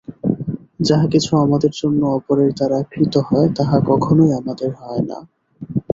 যাহা 0.79 1.05
কিছু 1.07 1.31
আমাদের 1.37 1.71
জন্য 1.75 2.01
অপরের 2.11 2.51
দ্বারা 2.53 2.79
কৃত 2.91 3.13
হয়, 3.27 3.49
তাহা 3.57 3.77
কখনই 3.91 4.31
আমাদের 4.39 4.69
হয় 4.79 5.03
না। 5.09 5.17